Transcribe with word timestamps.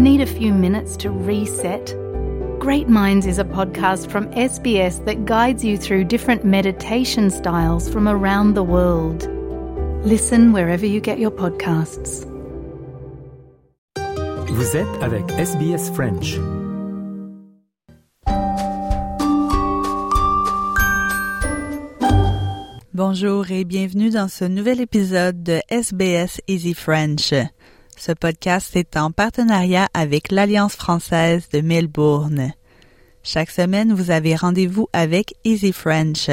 Need 0.00 0.22
a 0.22 0.26
few 0.26 0.54
minutes 0.54 0.96
to 0.96 1.10
reset? 1.10 1.94
Great 2.58 2.88
Minds 2.88 3.26
is 3.26 3.38
a 3.38 3.44
podcast 3.44 4.10
from 4.10 4.28
SBS 4.28 5.04
that 5.04 5.26
guides 5.26 5.62
you 5.62 5.76
through 5.76 6.04
different 6.04 6.42
meditation 6.42 7.28
styles 7.28 7.86
from 7.86 8.08
around 8.08 8.54
the 8.54 8.62
world. 8.62 9.28
Listen 10.02 10.54
wherever 10.54 10.86
you 10.86 11.02
get 11.02 11.18
your 11.18 11.30
podcasts. 11.30 12.24
Vous 14.48 14.74
êtes 14.74 15.02
avec 15.02 15.30
SBS 15.32 15.90
French. 15.90 16.38
Bonjour 22.94 23.50
et 23.50 23.64
bienvenue 23.64 24.08
dans 24.08 24.28
ce 24.28 24.46
nouvel 24.46 24.80
épisode 24.80 25.42
de 25.42 25.60
SBS 25.68 26.40
Easy 26.48 26.72
French. 26.72 27.34
Ce 28.00 28.12
podcast 28.12 28.74
est 28.76 28.96
en 28.96 29.10
partenariat 29.10 29.86
avec 29.92 30.32
l'Alliance 30.32 30.72
française 30.74 31.50
de 31.52 31.60
Melbourne. 31.60 32.54
Chaque 33.22 33.50
semaine, 33.50 33.92
vous 33.92 34.10
avez 34.10 34.34
rendez-vous 34.34 34.88
avec 34.94 35.34
Easy 35.44 35.70
French, 35.70 36.30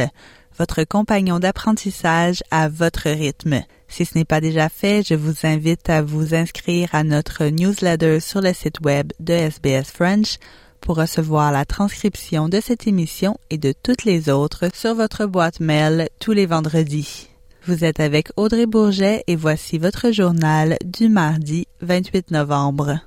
votre 0.58 0.86
compagnon 0.86 1.40
d'apprentissage 1.40 2.42
à 2.52 2.70
votre 2.70 3.10
rythme. 3.10 3.64
Si 3.90 4.06
ce 4.06 4.18
n'est 4.18 4.24
pas 4.24 4.40
déjà 4.40 4.70
fait, 4.70 5.06
je 5.06 5.14
vous 5.14 5.46
invite 5.46 5.90
à 5.90 6.02
vous 6.02 6.34
inscrire 6.34 6.88
à 6.94 7.04
notre 7.04 7.44
newsletter 7.44 8.22
sur 8.22 8.40
le 8.40 8.54
site 8.54 8.80
web 8.86 9.12
de 9.20 9.34
SBS 9.34 9.92
French 9.92 10.38
pour 10.80 10.96
recevoir 10.96 11.52
la 11.52 11.66
transcription 11.66 12.48
de 12.48 12.62
cette 12.62 12.88
émission 12.88 13.38
et 13.50 13.58
de 13.58 13.74
toutes 13.84 14.06
les 14.06 14.30
autres 14.30 14.70
sur 14.74 14.96
votre 14.96 15.26
boîte 15.26 15.60
mail 15.60 16.08
tous 16.22 16.32
les 16.32 16.46
vendredis. 16.46 17.28
Vous 17.68 17.84
êtes 17.84 18.00
avec 18.00 18.30
Audrey 18.38 18.66
Bourget 18.66 19.26
et 19.28 19.36
voici 19.36 19.78
votre 19.78 20.12
journal 20.12 20.78
du 20.86 21.10
mardi 21.10 21.68
28 21.82 22.32
novembre. 22.32 23.02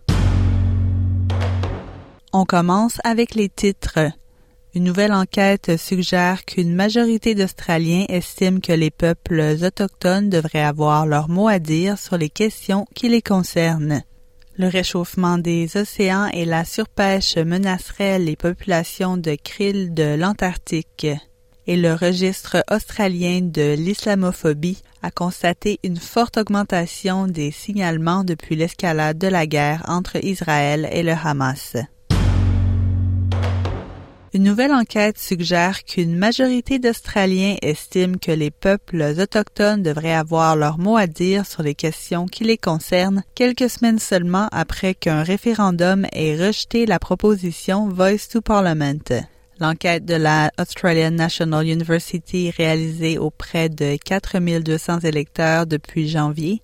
On 2.34 2.44
commence 2.44 2.98
avec 3.02 3.34
les 3.34 3.48
titres. 3.48 4.12
Une 4.74 4.84
nouvelle 4.84 5.14
enquête 5.14 5.78
suggère 5.78 6.44
qu'une 6.44 6.74
majorité 6.74 7.34
d'Australiens 7.34 8.04
estiment 8.10 8.60
que 8.60 8.74
les 8.74 8.90
peuples 8.90 9.56
autochtones 9.62 10.28
devraient 10.28 10.62
avoir 10.62 11.06
leur 11.06 11.30
mot 11.30 11.48
à 11.48 11.58
dire 11.58 11.98
sur 11.98 12.18
les 12.18 12.28
questions 12.28 12.84
qui 12.94 13.08
les 13.08 13.22
concernent. 13.22 14.02
Le 14.58 14.68
réchauffement 14.68 15.38
des 15.38 15.74
océans 15.78 16.26
et 16.34 16.44
la 16.44 16.66
surpêche 16.66 17.38
menaceraient 17.38 18.18
les 18.18 18.36
populations 18.36 19.16
de 19.16 19.38
krill 19.42 19.94
de 19.94 20.16
l'Antarctique 20.16 21.06
et 21.70 21.76
le 21.76 21.94
registre 21.94 22.64
australien 22.68 23.42
de 23.42 23.74
l'islamophobie 23.74 24.82
a 25.04 25.12
constaté 25.12 25.78
une 25.84 25.98
forte 25.98 26.36
augmentation 26.36 27.28
des 27.28 27.52
signalements 27.52 28.24
depuis 28.24 28.56
l'escalade 28.56 29.18
de 29.18 29.28
la 29.28 29.46
guerre 29.46 29.84
entre 29.86 30.16
Israël 30.24 30.88
et 30.91 31.04
le 31.04 31.12
Hamas. 31.12 31.76
Une 34.34 34.42
nouvelle 34.42 34.72
enquête 34.72 35.20
suggère 35.20 35.84
qu'une 35.84 36.16
majorité 36.16 36.80
d'Australiens 36.80 37.54
estiment 37.62 38.18
que 38.18 38.32
les 38.32 38.50
peuples 38.50 39.14
autochtones 39.20 39.84
devraient 39.84 40.12
avoir 40.12 40.56
leur 40.56 40.76
mot 40.76 40.96
à 40.96 41.06
dire 41.06 41.46
sur 41.46 41.62
les 41.62 41.76
questions 41.76 42.26
qui 42.26 42.42
les 42.42 42.58
concernent 42.58 43.22
quelques 43.36 43.70
semaines 43.70 44.00
seulement 44.00 44.48
après 44.50 44.94
qu'un 44.94 45.22
référendum 45.22 46.04
ait 46.14 46.34
rejeté 46.34 46.84
la 46.84 46.98
proposition 46.98 47.88
Voice 47.88 48.28
to 48.28 48.41
Parliament. 48.41 49.22
L'enquête 49.61 50.06
de 50.06 50.14
la 50.14 50.50
Australian 50.58 51.11
National 51.11 51.66
University 51.66 52.50
réalisée 52.50 53.19
auprès 53.19 53.69
de 53.69 53.97
4200 54.03 55.00
électeurs 55.00 55.66
depuis 55.66 56.08
janvier 56.08 56.62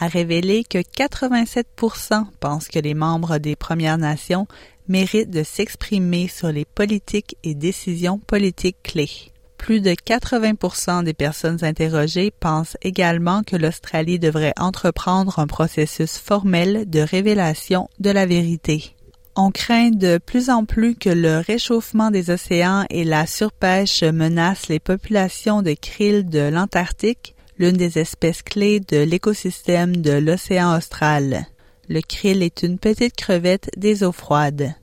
a 0.00 0.08
révélé 0.08 0.64
que 0.64 0.78
87% 0.78 2.24
pensent 2.40 2.66
que 2.66 2.80
les 2.80 2.94
membres 2.94 3.38
des 3.38 3.54
Premières 3.54 3.98
Nations 3.98 4.48
méritent 4.88 5.30
de 5.30 5.44
s'exprimer 5.44 6.26
sur 6.26 6.48
les 6.48 6.64
politiques 6.64 7.36
et 7.44 7.54
décisions 7.54 8.18
politiques 8.18 8.82
clés. 8.82 9.30
Plus 9.56 9.80
de 9.80 9.90
80% 9.90 11.04
des 11.04 11.14
personnes 11.14 11.62
interrogées 11.62 12.32
pensent 12.32 12.76
également 12.82 13.44
que 13.44 13.54
l'Australie 13.54 14.18
devrait 14.18 14.54
entreprendre 14.58 15.38
un 15.38 15.46
processus 15.46 16.18
formel 16.18 16.90
de 16.90 16.98
révélation 16.98 17.88
de 18.00 18.10
la 18.10 18.26
vérité. 18.26 18.96
On 19.34 19.50
craint 19.50 19.90
de 19.90 20.18
plus 20.18 20.50
en 20.50 20.66
plus 20.66 20.94
que 20.94 21.08
le 21.08 21.38
réchauffement 21.38 22.10
des 22.10 22.28
océans 22.28 22.84
et 22.90 23.02
la 23.02 23.26
surpêche 23.26 24.02
menacent 24.02 24.68
les 24.68 24.78
populations 24.78 25.62
de 25.62 25.72
krill 25.72 26.28
de 26.28 26.50
l'Antarctique, 26.50 27.34
l'une 27.56 27.78
des 27.78 27.98
espèces 27.98 28.42
clés 28.42 28.80
de 28.80 28.98
l'écosystème 28.98 29.96
de 29.96 30.12
l'océan 30.12 30.76
austral. 30.76 31.46
Le 31.88 32.02
krill 32.02 32.42
est 32.42 32.62
une 32.62 32.78
petite 32.78 33.16
crevette 33.16 33.70
des 33.78 34.04
eaux 34.04 34.12
froides. 34.12 34.74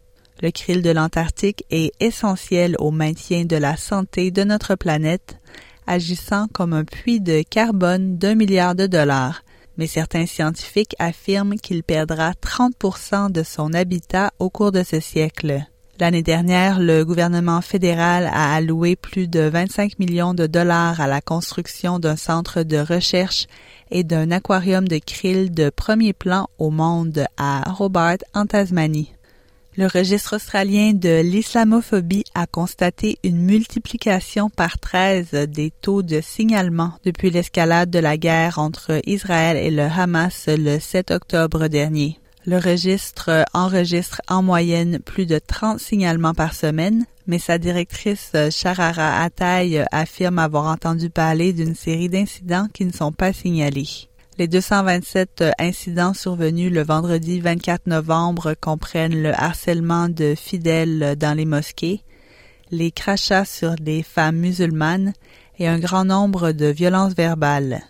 Le 0.42 0.50
krill 0.50 0.82
de 0.82 0.90
l'Antarctique 0.90 1.64
est 1.70 1.92
essentiel 2.00 2.76
au 2.80 2.90
maintien 2.90 3.46
de 3.46 3.56
la 3.56 3.78
santé 3.78 4.32
de 4.32 4.44
notre 4.44 4.74
planète, 4.74 5.38
agissant 5.86 6.48
comme 6.52 6.74
un 6.74 6.86
puits 6.86 7.22
de 7.22 7.44
carbone 7.48 8.18
d'un 8.18 8.34
milliard 8.34 8.74
de 8.74 8.88
dollars, 8.88 9.44
mais 9.80 9.88
certains 9.88 10.26
scientifiques 10.26 10.94
affirment 11.00 11.56
qu'il 11.56 11.84
perdra 11.84 12.34
30% 12.34 13.32
de 13.32 13.44
son 13.44 13.74
habitat 13.74 14.32
au 14.38 14.50
cours 14.50 14.74
de 14.74 14.84
ce 14.84 15.00
siècle. 15.00 15.66
L'année 16.02 16.22
dernière, 16.22 16.80
le 16.82 17.06
gouvernement 17.06 17.62
fédéral 17.62 18.30
a 18.34 18.54
alloué 18.56 18.98
plus 18.98 19.30
de 19.30 19.40
25 19.40 19.98
millions 19.98 20.34
de 20.34 20.48
dollars 20.48 21.00
à 21.00 21.08
la 21.08 21.22
construction 21.22 21.98
d'un 21.98 22.18
centre 22.18 22.64
de 22.64 22.78
recherche 22.78 23.48
et 23.90 24.04
d'un 24.04 24.32
aquarium 24.32 24.86
de 24.86 24.98
krill 24.98 25.50
de 25.50 25.70
premier 25.70 26.12
plan 26.12 26.50
au 26.58 26.72
monde 26.72 27.26
à 27.38 27.64
Hobart, 27.80 28.18
en 28.34 28.46
Tasmanie. 28.46 29.14
Le 29.80 29.88
registre 29.88 30.36
australien 30.36 30.92
de 30.92 31.22
l'islamophobie 31.22 32.26
a 32.36 32.48
constaté 32.48 33.18
une 33.24 33.38
multiplication 33.38 34.50
par 34.50 34.78
13 34.78 35.32
des 35.48 35.72
taux 35.72 36.02
de 36.02 36.20
signalement 36.20 36.92
depuis 37.06 37.30
l'escalade 37.30 37.90
de 37.90 38.00
la 38.00 38.18
guerre 38.18 38.60
entre 38.60 39.00
Israël 39.06 39.56
et 39.56 39.72
le 39.72 39.84
Hamas 39.84 40.48
le 40.50 40.80
7 40.80 41.12
octobre 41.12 41.70
dernier. 41.70 42.20
Le 42.46 42.58
registre 42.58 43.46
enregistre 43.54 44.22
en 44.28 44.44
moyenne 44.44 45.00
plus 45.00 45.26
de 45.26 45.40
30 45.40 45.80
signalements 45.80 46.34
par 46.34 46.56
semaine, 46.56 47.06
mais 47.26 47.40
sa 47.40 47.58
directrice 47.58 48.34
Sharara 48.52 49.24
Atay 49.24 49.86
affirme 49.94 50.40
avoir 50.40 50.66
entendu 50.66 51.10
parler 51.10 51.54
d'une 51.54 51.76
série 51.76 52.10
d'incidents 52.10 52.68
qui 52.74 52.84
ne 52.84 52.92
sont 52.92 53.14
pas 53.14 53.32
signalés. 53.32 54.09
Les 54.40 54.48
227 54.48 55.44
incidents 55.60 56.14
survenus 56.14 56.72
le 56.72 56.82
vendredi 56.82 57.42
24 57.42 57.88
novembre 57.88 58.54
comprennent 58.58 59.22
le 59.22 59.34
harcèlement 59.34 60.08
de 60.08 60.34
fidèles 60.34 61.18
dans 61.18 61.36
les 61.36 61.44
mosquées, 61.44 62.06
les 62.72 62.90
crachats 62.90 63.44
sur 63.44 63.76
des 63.76 64.02
femmes 64.02 64.38
musulmanes 64.38 65.12
et 65.58 65.68
un 65.68 65.78
grand 65.78 66.06
nombre 66.06 66.54
de 66.54 66.68
violences 66.68 67.16
verbales. 67.16 67.82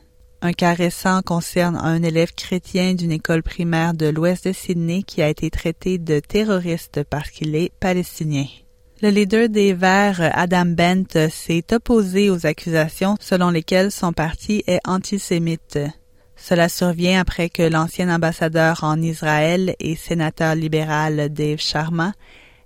Un 0.42 0.54
cas 0.54 0.74
récent 0.74 1.22
concerne 1.22 1.76
un 1.76 2.02
élève 2.02 2.34
chrétien 2.34 2.96
d'une 2.96 3.12
école 3.12 3.44
primaire 3.44 3.94
de 3.94 4.08
l'ouest 4.08 4.48
de 4.48 4.52
Sydney 4.52 5.04
qui 5.04 5.22
a 5.22 5.30
été 5.30 5.52
traité 5.52 6.00
de 6.00 6.20
terroriste 6.20 7.04
parce 7.12 7.30
qu'il 7.30 7.56
est 7.56 7.72
palestinien. 7.80 8.48
Le 9.04 9.10
leader 9.10 9.50
des 9.50 9.74
Verts, 9.74 10.32
Adam 10.34 10.66
Bent, 10.66 11.30
s'est 11.30 11.66
opposé 11.72 12.32
aux 12.32 12.48
accusations 12.48 13.18
selon 13.20 13.52
lesquelles 13.52 13.92
son 13.92 14.14
parti 14.14 14.64
est 14.66 14.80
antisémite. 14.88 15.78
Cela 16.42 16.70
survient 16.70 17.20
après 17.20 17.50
que 17.50 17.64
l'ancien 17.64 18.14
ambassadeur 18.14 18.84
en 18.84 19.02
Israël 19.02 19.76
et 19.80 19.96
sénateur 19.96 20.56
libéral 20.56 21.30
Dave 21.30 21.60
Sharma 21.60 22.14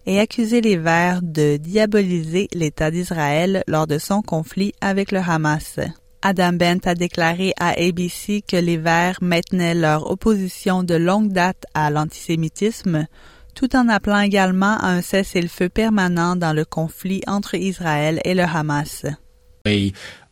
ait 0.05 0.19
accusé 0.19 0.61
les 0.61 0.77
Verts 0.77 1.21
de 1.21 1.57
diaboliser 1.57 2.47
l'État 2.53 2.91
d'Israël 2.91 3.63
lors 3.67 3.87
de 3.87 3.97
son 3.97 4.21
conflit 4.21 4.73
avec 4.79 5.11
le 5.11 5.19
Hamas. 5.19 5.79
Adam 6.21 6.53
Bent 6.53 6.85
a 6.85 6.95
déclaré 6.95 7.53
à 7.59 7.69
ABC 7.71 8.43
que 8.47 8.55
les 8.55 8.77
Verts 8.77 9.19
maintenaient 9.21 9.75
leur 9.75 10.09
opposition 10.09 10.83
de 10.83 10.95
longue 10.95 11.33
date 11.33 11.65
à 11.73 11.89
l'antisémitisme, 11.89 13.07
tout 13.55 13.75
en 13.75 13.89
appelant 13.89 14.21
également 14.21 14.77
à 14.77 14.87
un 14.87 15.01
cessez-le-feu 15.01 15.67
permanent 15.69 16.35
dans 16.35 16.53
le 16.53 16.63
conflit 16.63 17.21
entre 17.27 17.55
Israël 17.55 18.21
et 18.23 18.35
le 18.35 18.43
Hamas. 18.43 19.05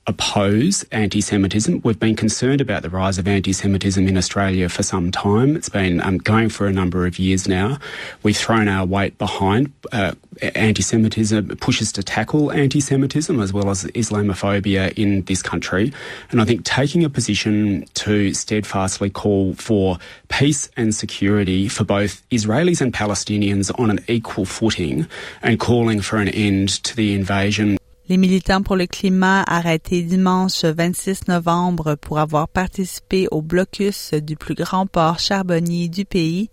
Oppose 0.07 0.83
anti 0.91 1.21
Semitism. 1.21 1.81
We've 1.83 1.99
been 1.99 2.15
concerned 2.15 2.59
about 2.59 2.81
the 2.81 2.89
rise 2.89 3.17
of 3.17 3.27
anti 3.27 3.53
Semitism 3.53 4.07
in 4.07 4.17
Australia 4.17 4.67
for 4.67 4.83
some 4.83 5.11
time. 5.11 5.55
It's 5.55 5.69
been 5.69 6.01
um, 6.01 6.17
going 6.17 6.49
for 6.49 6.65
a 6.65 6.73
number 6.73 7.05
of 7.05 7.19
years 7.19 7.47
now. 7.47 7.77
We've 8.23 8.35
thrown 8.35 8.67
our 8.67 8.85
weight 8.85 9.17
behind 9.17 9.71
uh, 9.91 10.13
anti 10.55 10.81
Semitism, 10.81 11.55
pushes 11.57 11.91
to 11.93 12.03
tackle 12.03 12.51
anti 12.51 12.79
Semitism 12.79 13.39
as 13.39 13.53
well 13.53 13.69
as 13.69 13.83
Islamophobia 13.85 14.97
in 14.97 15.21
this 15.25 15.43
country. 15.43 15.93
And 16.31 16.41
I 16.41 16.45
think 16.45 16.65
taking 16.65 17.03
a 17.03 17.09
position 17.09 17.85
to 17.95 18.33
steadfastly 18.33 19.11
call 19.11 19.53
for 19.53 19.99
peace 20.29 20.69
and 20.75 20.95
security 20.95 21.67
for 21.67 21.83
both 21.83 22.27
Israelis 22.31 22.81
and 22.81 22.91
Palestinians 22.91 23.71
on 23.79 23.91
an 23.91 23.99
equal 24.07 24.45
footing 24.45 25.07
and 25.43 25.59
calling 25.59 26.01
for 26.01 26.17
an 26.17 26.27
end 26.29 26.69
to 26.83 26.95
the 26.95 27.13
invasion 27.13 27.77
Les 28.09 28.17
militants 28.17 28.61
pour 28.61 28.75
le 28.75 28.87
climat 28.87 29.43
arrêtés 29.47 30.01
dimanche 30.01 30.65
26 30.65 31.27
novembre 31.27 31.95
pour 31.95 32.19
avoir 32.19 32.47
participé 32.47 33.27
au 33.31 33.41
blocus 33.41 34.13
du 34.13 34.35
plus 34.35 34.55
grand 34.55 34.87
port 34.87 35.19
charbonnier 35.19 35.87
du 35.87 36.03
pays 36.03 36.49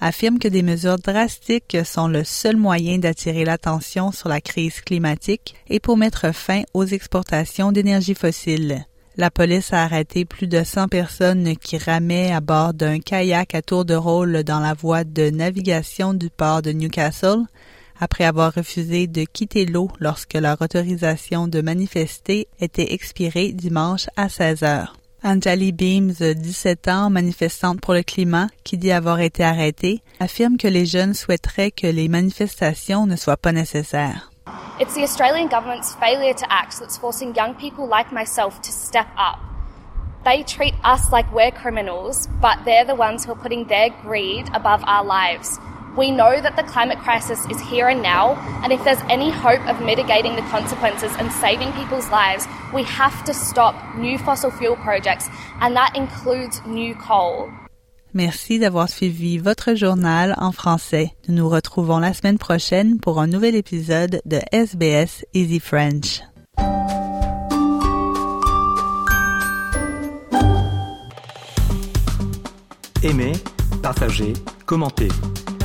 affirme 0.00 0.38
que 0.38 0.48
des 0.48 0.62
mesures 0.62 0.98
drastiques 0.98 1.76
sont 1.84 2.08
le 2.08 2.24
seul 2.24 2.56
moyen 2.56 2.98
d'attirer 2.98 3.44
l'attention 3.44 4.12
sur 4.12 4.28
la 4.28 4.40
crise 4.40 4.80
climatique 4.80 5.54
et 5.68 5.80
pour 5.80 5.96
mettre 5.96 6.32
fin 6.32 6.62
aux 6.74 6.84
exportations 6.84 7.72
d'énergie 7.72 8.14
fossile. 8.14 8.86
La 9.16 9.30
police 9.30 9.72
a 9.72 9.84
arrêté 9.84 10.24
plus 10.24 10.48
de 10.48 10.64
100 10.64 10.88
personnes 10.88 11.56
qui 11.56 11.78
ramaient 11.78 12.32
à 12.32 12.40
bord 12.40 12.74
d'un 12.74 12.98
kayak 12.98 13.54
à 13.54 13.62
tour 13.62 13.84
de 13.84 13.94
rôle 13.94 14.42
dans 14.42 14.60
la 14.60 14.74
voie 14.74 15.04
de 15.04 15.30
navigation 15.30 16.14
du 16.14 16.30
port 16.30 16.62
de 16.62 16.72
Newcastle 16.72 17.44
après 18.04 18.24
avoir 18.24 18.52
refusé 18.52 19.06
de 19.06 19.24
quitter 19.24 19.64
l'eau 19.64 19.88
lorsque 19.98 20.34
leur 20.34 20.60
autorisation 20.60 21.48
de 21.48 21.62
manifester 21.62 22.48
était 22.60 22.92
expirée 22.92 23.52
dimanche 23.52 24.08
à 24.16 24.28
16 24.28 24.62
heures. 24.62 24.94
Anjali 25.24 25.72
Beams, 25.72 26.12
17 26.12 26.88
ans, 26.88 27.08
manifestante 27.08 27.80
pour 27.80 27.94
le 27.94 28.02
climat, 28.02 28.48
qui 28.62 28.76
dit 28.76 28.92
avoir 28.92 29.20
été 29.20 29.42
arrêtée, 29.42 30.02
affirme 30.20 30.58
que 30.58 30.68
les 30.68 30.84
jeunes 30.84 31.14
souhaiteraient 31.14 31.70
que 31.70 31.86
les 31.86 32.08
manifestations 32.08 33.06
ne 33.06 33.16
soient 33.16 33.38
pas 33.38 33.52
nécessaires. 33.52 34.30
It's 34.78 34.92
the 34.92 35.02
Australian 35.02 35.48
government's 35.48 35.94
failure 35.94 36.34
to 36.34 36.46
act 36.50 36.78
that's 36.78 36.98
forcing 36.98 37.34
young 37.34 37.54
people 37.54 37.88
like 37.88 38.12
myself 38.12 38.60
to 38.60 38.70
step 38.70 39.06
up. 39.16 39.38
They 40.26 40.42
treat 40.42 40.74
us 40.84 41.10
like 41.10 41.32
we're 41.32 41.52
criminals, 41.52 42.28
but 42.42 42.58
they're 42.66 42.84
the 42.84 42.94
ones 42.94 43.24
who 43.24 43.32
are 43.32 43.40
putting 43.42 43.66
their 43.66 43.88
greed 44.02 44.50
above 44.52 44.84
our 44.86 45.04
lives. 45.06 45.58
We 45.96 46.10
know 46.10 46.40
that 46.40 46.56
the 46.56 46.64
climate 46.64 46.98
crisis 46.98 47.38
is 47.48 47.60
here 47.60 47.86
and 47.88 48.02
now, 48.02 48.34
and 48.64 48.72
if 48.72 48.82
there's 48.82 49.00
any 49.08 49.30
hope 49.30 49.64
of 49.68 49.80
mitigating 49.80 50.34
the 50.34 50.42
consequences 50.50 51.12
and 51.20 51.30
saving 51.30 51.72
people's 51.72 52.10
lives, 52.10 52.48
we 52.72 52.82
have 52.82 53.22
to 53.24 53.32
stop 53.32 53.76
new 53.96 54.18
fossil 54.18 54.50
fuel 54.50 54.74
projects, 54.74 55.28
and 55.60 55.76
that 55.76 55.94
includes 55.94 56.60
new 56.66 56.96
coal. 56.96 57.48
Merci 58.12 58.58
d'avoir 58.58 58.88
suivi 58.88 59.38
votre 59.38 59.74
journal 59.74 60.34
en 60.38 60.50
français. 60.50 61.12
Nous 61.28 61.34
nous 61.34 61.48
retrouvons 61.48 61.98
la 62.00 62.12
semaine 62.12 62.38
prochaine 62.38 62.98
pour 62.98 63.20
un 63.20 63.28
nouvel 63.28 63.54
épisode 63.54 64.20
de 64.24 64.40
SBS 64.52 65.24
Easy 65.32 65.60
French. 65.60 66.22
Aimez, 73.04 73.34
partagez, 73.82 74.32
commentez. 74.66 75.08